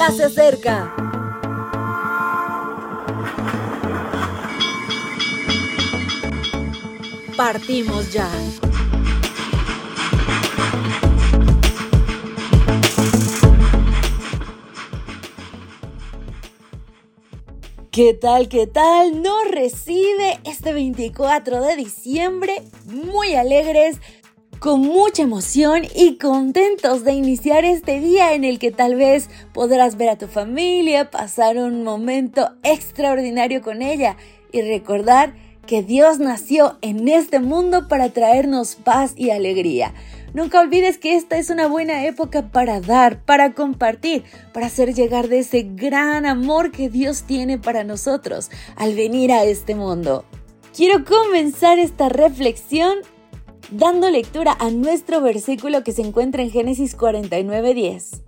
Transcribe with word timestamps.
ya 0.00 0.10
se 0.12 0.24
acerca. 0.24 0.94
Partimos 7.36 8.10
ya. 8.10 8.30
¿Qué 17.90 18.14
tal? 18.14 18.48
¿Qué 18.48 18.66
tal? 18.66 19.20
Nos 19.20 19.50
recibe 19.50 20.40
este 20.44 20.72
24 20.72 21.60
de 21.60 21.76
diciembre 21.76 22.62
muy 22.86 23.34
alegres, 23.34 23.98
con 24.60 24.82
mucha 24.82 25.22
emoción 25.22 25.84
y 25.94 26.18
contentos 26.18 27.02
de 27.02 27.14
iniciar 27.14 27.64
este 27.64 27.98
día 27.98 28.34
en 28.34 28.44
el 28.44 28.58
que 28.58 28.70
tal 28.70 28.94
vez 28.94 29.30
podrás 29.54 29.96
ver 29.96 30.10
a 30.10 30.18
tu 30.18 30.26
familia, 30.26 31.10
pasar 31.10 31.56
un 31.56 31.82
momento 31.82 32.50
extraordinario 32.62 33.62
con 33.62 33.80
ella 33.80 34.18
y 34.52 34.60
recordar 34.60 35.34
que 35.66 35.82
Dios 35.82 36.18
nació 36.18 36.76
en 36.82 37.08
este 37.08 37.40
mundo 37.40 37.88
para 37.88 38.10
traernos 38.10 38.74
paz 38.74 39.14
y 39.16 39.30
alegría. 39.30 39.94
Nunca 40.34 40.60
olvides 40.60 40.98
que 40.98 41.16
esta 41.16 41.38
es 41.38 41.48
una 41.48 41.66
buena 41.66 42.04
época 42.04 42.52
para 42.52 42.82
dar, 42.82 43.24
para 43.24 43.54
compartir, 43.54 44.24
para 44.52 44.66
hacer 44.66 44.92
llegar 44.92 45.28
de 45.28 45.38
ese 45.38 45.62
gran 45.62 46.26
amor 46.26 46.70
que 46.70 46.90
Dios 46.90 47.22
tiene 47.22 47.56
para 47.56 47.82
nosotros 47.82 48.50
al 48.76 48.94
venir 48.94 49.32
a 49.32 49.42
este 49.44 49.74
mundo. 49.74 50.26
Quiero 50.76 51.04
comenzar 51.06 51.78
esta 51.78 52.10
reflexión 52.10 52.98
dando 53.70 54.10
lectura 54.10 54.56
a 54.58 54.70
nuestro 54.70 55.20
versículo 55.20 55.82
que 55.84 55.92
se 55.92 56.02
encuentra 56.02 56.42
en 56.42 56.50
Génesis 56.50 56.96
49:10. 56.96 58.22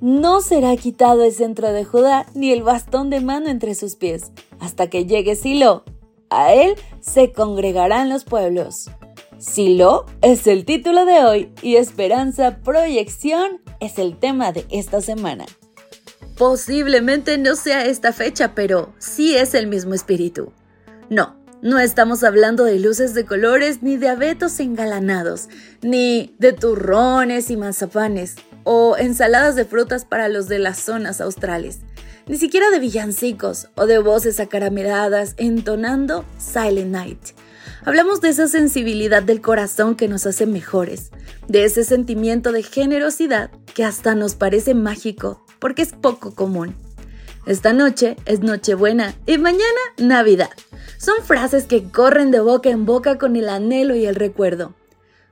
No 0.00 0.40
será 0.40 0.76
quitado 0.76 1.24
el 1.24 1.32
centro 1.32 1.72
de 1.72 1.84
Judá 1.84 2.26
ni 2.34 2.52
el 2.52 2.62
bastón 2.62 3.10
de 3.10 3.20
mano 3.20 3.48
entre 3.48 3.74
sus 3.74 3.96
pies, 3.96 4.32
hasta 4.60 4.88
que 4.88 5.06
llegue 5.06 5.36
Silo. 5.36 5.84
A 6.28 6.52
él 6.52 6.74
se 7.00 7.32
congregarán 7.32 8.08
los 8.08 8.24
pueblos. 8.24 8.90
Silo 9.38 10.06
es 10.20 10.46
el 10.46 10.64
título 10.64 11.04
de 11.04 11.24
hoy 11.24 11.52
y 11.62 11.76
esperanza, 11.76 12.58
proyección 12.62 13.60
es 13.80 13.98
el 13.98 14.16
tema 14.18 14.52
de 14.52 14.66
esta 14.70 15.00
semana. 15.00 15.46
Posiblemente 16.36 17.38
no 17.38 17.54
sea 17.54 17.84
esta 17.86 18.12
fecha, 18.12 18.54
pero 18.54 18.92
sí 18.98 19.36
es 19.36 19.54
el 19.54 19.68
mismo 19.68 19.94
espíritu. 19.94 20.52
No, 21.08 21.36
no 21.64 21.78
estamos 21.78 22.24
hablando 22.24 22.64
de 22.64 22.78
luces 22.78 23.14
de 23.14 23.24
colores 23.24 23.82
ni 23.82 23.96
de 23.96 24.10
abetos 24.10 24.60
engalanados, 24.60 25.48
ni 25.80 26.36
de 26.38 26.52
turrones 26.52 27.50
y 27.50 27.56
mazapanes, 27.56 28.36
o 28.64 28.98
ensaladas 28.98 29.56
de 29.56 29.64
frutas 29.64 30.04
para 30.04 30.28
los 30.28 30.46
de 30.46 30.58
las 30.58 30.78
zonas 30.78 31.22
australes, 31.22 31.78
ni 32.26 32.36
siquiera 32.36 32.68
de 32.68 32.80
villancicos 32.80 33.68
o 33.76 33.86
de 33.86 33.98
voces 33.98 34.40
acarameladas 34.40 35.32
entonando 35.38 36.26
Silent 36.36 36.90
Night. 36.90 37.28
Hablamos 37.86 38.20
de 38.20 38.28
esa 38.28 38.46
sensibilidad 38.46 39.22
del 39.22 39.40
corazón 39.40 39.94
que 39.94 40.06
nos 40.06 40.26
hace 40.26 40.44
mejores, 40.44 41.12
de 41.48 41.64
ese 41.64 41.84
sentimiento 41.84 42.52
de 42.52 42.62
generosidad 42.62 43.50
que 43.72 43.84
hasta 43.84 44.14
nos 44.14 44.34
parece 44.34 44.74
mágico 44.74 45.42
porque 45.60 45.80
es 45.80 45.92
poco 45.92 46.34
común. 46.34 46.76
Esta 47.46 47.74
noche 47.74 48.16
es 48.24 48.40
Nochebuena 48.40 49.14
y 49.26 49.36
mañana 49.36 49.64
Navidad. 49.98 50.48
Son 50.96 51.22
frases 51.22 51.66
que 51.66 51.90
corren 51.90 52.30
de 52.30 52.40
boca 52.40 52.70
en 52.70 52.86
boca 52.86 53.18
con 53.18 53.36
el 53.36 53.50
anhelo 53.50 53.94
y 53.94 54.06
el 54.06 54.14
recuerdo. 54.14 54.74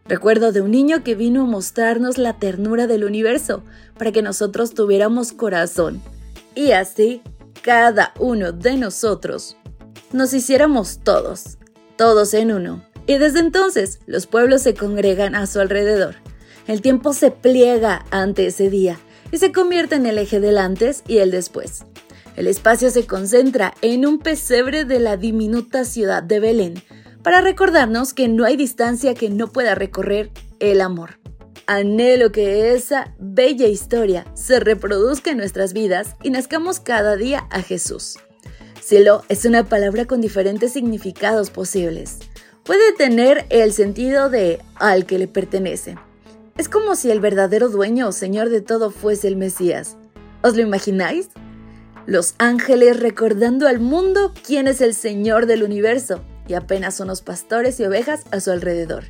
Recuerdo 0.04 0.52
de 0.52 0.60
un 0.60 0.72
niño 0.72 1.02
que 1.04 1.14
vino 1.14 1.42
a 1.42 1.46
mostrarnos 1.46 2.18
la 2.18 2.38
ternura 2.38 2.86
del 2.86 3.04
universo 3.04 3.62
para 3.96 4.12
que 4.12 4.20
nosotros 4.20 4.74
tuviéramos 4.74 5.32
corazón. 5.32 6.02
Y 6.54 6.72
así, 6.72 7.22
cada 7.62 8.12
uno 8.18 8.52
de 8.52 8.76
nosotros 8.76 9.56
nos 10.12 10.34
hiciéramos 10.34 10.98
todos, 11.02 11.56
todos 11.96 12.34
en 12.34 12.52
uno. 12.52 12.84
Y 13.06 13.16
desde 13.16 13.38
entonces 13.38 14.00
los 14.04 14.26
pueblos 14.26 14.60
se 14.60 14.74
congregan 14.74 15.34
a 15.34 15.46
su 15.46 15.60
alrededor. 15.60 16.16
El 16.66 16.82
tiempo 16.82 17.14
se 17.14 17.30
pliega 17.30 18.04
ante 18.10 18.48
ese 18.48 18.68
día 18.68 19.00
y 19.30 19.38
se 19.38 19.50
convierte 19.50 19.94
en 19.94 20.04
el 20.04 20.18
eje 20.18 20.40
del 20.40 20.58
antes 20.58 21.04
y 21.08 21.18
el 21.18 21.30
después. 21.30 21.86
El 22.36 22.46
espacio 22.46 22.90
se 22.90 23.06
concentra 23.06 23.74
en 23.82 24.06
un 24.06 24.18
pesebre 24.18 24.84
de 24.84 25.00
la 25.00 25.16
diminuta 25.16 25.84
ciudad 25.84 26.22
de 26.22 26.40
Belén 26.40 26.82
para 27.22 27.40
recordarnos 27.40 28.14
que 28.14 28.28
no 28.28 28.44
hay 28.44 28.56
distancia 28.56 29.14
que 29.14 29.28
no 29.28 29.48
pueda 29.48 29.74
recorrer 29.74 30.30
el 30.58 30.80
amor. 30.80 31.18
Anhelo 31.66 32.32
que 32.32 32.74
esa 32.74 33.14
bella 33.18 33.68
historia 33.68 34.26
se 34.34 34.60
reproduzca 34.60 35.30
en 35.30 35.36
nuestras 35.36 35.72
vidas 35.72 36.16
y 36.22 36.30
nazcamos 36.30 36.80
cada 36.80 37.16
día 37.16 37.46
a 37.50 37.62
Jesús. 37.62 38.18
Cielo 38.80 39.22
es 39.28 39.44
una 39.44 39.64
palabra 39.64 40.06
con 40.06 40.20
diferentes 40.20 40.72
significados 40.72 41.50
posibles. 41.50 42.18
Puede 42.64 42.92
tener 42.94 43.46
el 43.50 43.72
sentido 43.72 44.28
de 44.28 44.60
al 44.76 45.06
que 45.06 45.18
le 45.18 45.28
pertenece. 45.28 45.96
Es 46.58 46.68
como 46.68 46.96
si 46.96 47.10
el 47.10 47.20
verdadero 47.20 47.68
dueño 47.68 48.08
o 48.08 48.12
señor 48.12 48.48
de 48.48 48.60
todo 48.60 48.90
fuese 48.90 49.28
el 49.28 49.36
Mesías. 49.36 49.96
¿Os 50.42 50.56
lo 50.56 50.62
imagináis? 50.62 51.28
Los 52.06 52.34
ángeles 52.38 52.98
recordando 52.98 53.68
al 53.68 53.78
mundo 53.78 54.32
quién 54.44 54.66
es 54.66 54.80
el 54.80 54.94
Señor 54.94 55.46
del 55.46 55.62
universo 55.62 56.22
y 56.48 56.54
apenas 56.54 56.98
unos 56.98 57.22
pastores 57.22 57.78
y 57.78 57.84
ovejas 57.84 58.24
a 58.32 58.40
su 58.40 58.50
alrededor. 58.50 59.04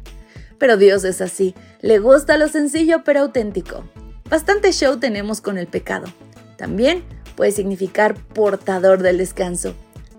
Pero 0.58 0.76
Dios 0.76 1.04
es 1.04 1.22
así, 1.22 1.54
le 1.80 1.98
gusta 1.98 2.36
lo 2.36 2.48
sencillo 2.48 3.03
pero 3.03 3.20
auténtico. 3.20 3.84
Bastante 4.28 4.72
show 4.72 4.98
tenemos 4.98 5.41
con 5.41 5.56
el 5.56 5.66
pecado. 5.66 6.06
También 6.58 7.03
puede 7.34 7.50
significar 7.53 8.14
portador 8.14 9.03
del 9.03 9.19
descanso. 9.19 9.74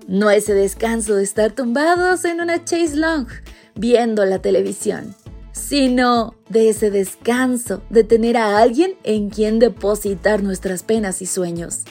No 0.08 0.32
ese 0.32 0.54
descanso 0.54 1.16
de 1.16 1.24
estar 1.24 1.52
tumbados 1.52 2.26
en 2.26 2.42
una 2.42 2.66
chase 2.66 2.98
long 2.98 3.28
viendo 3.76 4.26
la 4.26 4.40
televisión, 4.40 5.16
sino 5.52 6.36
de 6.50 6.70
ese 6.70 6.90
descanso 6.90 7.84
de 7.90 8.04
tener 8.04 8.36
a 8.36 8.58
alguien 8.58 8.96
en 9.04 9.30
quien 9.30 9.60
depositar 9.60 10.42
nuestras 10.42 10.82
penas 10.84 11.22
y 11.22 11.28
sueños. 11.28 11.84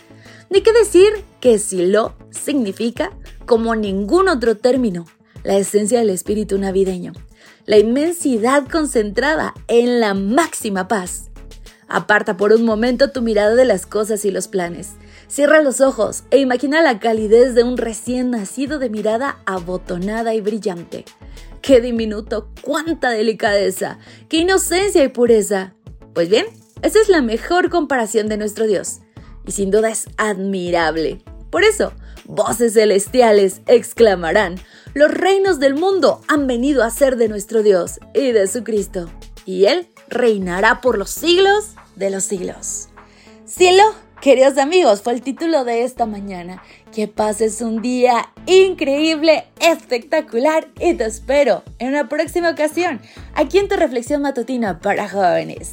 Ni 0.53 0.61
qué 0.61 0.71
decir 0.75 1.09
que 1.41 1.59
Silo 1.59 2.15
significa, 2.29 3.11
como 3.47 3.75
ningún 3.75 4.29
otro 4.29 4.59
término, 4.59 5.07
la 5.45 5.57
esencia 5.57 5.99
del 5.99 6.11
espíritu 6.11 6.59
navideño, 6.59 7.15
la 7.65 7.79
inmensidad 7.79 8.69
concentrada 8.69 9.55
en 9.67 9.99
la 9.99 10.13
máxima 10.13 10.89
paz. 10.89 11.31
Aparta 11.89 12.37
por 12.37 12.53
un 12.53 12.67
momento 12.67 13.13
tu 13.13 13.23
mirada 13.23 13.55
de 13.55 13.65
las 13.65 13.87
cosas 13.87 14.27
y 14.27 14.31
los 14.31 14.47
planes. 14.47 14.91
Cierra 15.27 15.63
los 15.63 15.81
ojos 15.81 16.25
e 16.31 16.39
imagina 16.39 16.83
la 16.83 16.99
calidez 16.99 17.55
de 17.55 17.65
un 17.65 17.79
recién 17.79 18.31
nacido 18.31 18.79
de 18.79 18.91
mirada 18.91 19.39
abotonada 19.47 20.35
y 20.35 20.43
brillante. 20.43 21.07
¡Qué 21.63 21.81
diminuto! 21.81 22.51
¡Cuánta 22.61 23.09
delicadeza! 23.09 23.99
¡Qué 24.29 24.39
inocencia 24.39 25.03
y 25.03 25.09
pureza! 25.09 25.73
Pues 26.13 26.29
bien, 26.29 26.45
esa 26.83 27.01
es 27.01 27.09
la 27.09 27.23
mejor 27.23 27.71
comparación 27.71 28.29
de 28.29 28.37
nuestro 28.37 28.67
Dios. 28.67 29.02
Y 29.47 29.53
sin 29.53 29.71
duda 29.71 29.91
es 29.91 30.07
admirable. 30.17 31.23
Por 31.51 31.65
eso, 31.65 31.93
voces 32.25 32.75
celestiales 32.75 33.61
exclamarán, 33.67 34.57
los 34.95 35.11
reinos 35.11 35.59
del 35.59 35.75
mundo 35.75 36.21
han 36.29 36.47
venido 36.47 36.83
a 36.83 36.91
ser 36.91 37.17
de 37.17 37.29
nuestro 37.29 37.63
Dios 37.63 37.99
y 38.15 38.33
de 38.33 38.47
su 38.47 38.65
Cristo, 38.65 39.11
y 39.45 39.67
Él 39.67 39.89
reinará 40.09 40.81
por 40.81 40.99
los 40.99 41.11
siglos 41.11 41.71
de 41.97 42.11
los 42.11 42.25
siglos. 42.25 42.89
Cielo 43.45 43.83
Queridos 44.23 44.57
amigos, 44.57 45.03
fue 45.03 45.15
el 45.15 45.21
título 45.21 45.65
de 45.65 45.83
esta 45.83 46.07
mañana. 46.07 46.63
Que 46.95 47.09
pases 47.09 47.61
un 47.61 47.83
día 47.83 48.31
increíble, 48.47 49.47
espectacular 49.59 50.69
y 50.79 50.95
te 50.95 51.07
espero 51.07 51.65
en 51.81 51.89
una 51.89 52.09
próxima 52.09 52.51
ocasión 52.51 53.01
aquí 53.35 53.59
en 53.59 53.67
tu 53.67 53.75
reflexión 53.75 54.23
matutina 54.23 54.79
para 54.79 55.09
jóvenes. 55.09 55.73